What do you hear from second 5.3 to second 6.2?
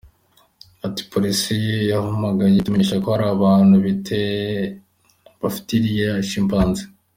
bafite iriya